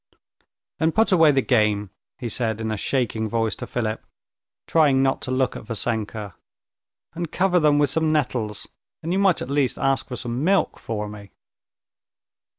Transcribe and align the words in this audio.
"Then 0.79 0.91
put 0.93 1.11
away 1.11 1.29
the 1.29 1.43
game," 1.43 1.91
he 2.17 2.27
said 2.27 2.59
in 2.59 2.71
a 2.71 2.75
shaking 2.75 3.29
voice 3.29 3.55
to 3.57 3.67
Philip, 3.67 4.03
trying 4.65 5.03
not 5.03 5.21
to 5.21 5.29
look 5.31 5.55
at 5.55 5.65
Vassenka, 5.65 6.33
"and 7.13 7.31
cover 7.31 7.59
them 7.59 7.77
with 7.77 7.91
some 7.91 8.11
nettles. 8.11 8.65
And 9.03 9.13
you 9.13 9.19
might 9.19 9.43
at 9.43 9.49
least 9.51 9.77
ask 9.77 10.07
for 10.07 10.15
some 10.15 10.43
milk 10.43 10.79
for 10.79 11.07
me." 11.07 11.33